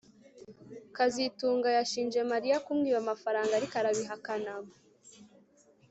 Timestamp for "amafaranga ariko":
3.03-3.73